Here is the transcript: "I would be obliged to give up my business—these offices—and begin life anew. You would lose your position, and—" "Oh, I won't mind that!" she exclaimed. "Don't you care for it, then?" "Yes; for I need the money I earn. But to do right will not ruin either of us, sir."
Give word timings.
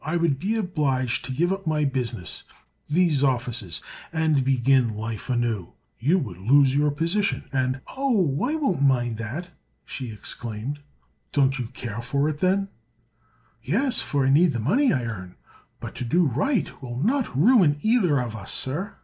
"I 0.00 0.16
would 0.16 0.38
be 0.38 0.54
obliged 0.54 1.26
to 1.26 1.30
give 1.32 1.52
up 1.52 1.66
my 1.66 1.84
business—these 1.84 3.22
offices—and 3.22 4.42
begin 4.42 4.88
life 4.94 5.28
anew. 5.28 5.74
You 5.98 6.16
would 6.20 6.38
lose 6.38 6.74
your 6.74 6.90
position, 6.90 7.50
and—" 7.52 7.82
"Oh, 7.88 8.30
I 8.48 8.54
won't 8.54 8.80
mind 8.80 9.18
that!" 9.18 9.50
she 9.84 10.10
exclaimed. 10.10 10.80
"Don't 11.32 11.58
you 11.58 11.66
care 11.66 12.00
for 12.00 12.30
it, 12.30 12.38
then?" 12.38 12.70
"Yes; 13.62 14.00
for 14.00 14.24
I 14.24 14.30
need 14.30 14.52
the 14.52 14.58
money 14.58 14.90
I 14.90 15.04
earn. 15.04 15.34
But 15.80 15.94
to 15.96 16.04
do 16.06 16.24
right 16.26 16.80
will 16.80 16.96
not 16.96 17.36
ruin 17.38 17.76
either 17.82 18.22
of 18.22 18.34
us, 18.34 18.52
sir." 18.54 18.96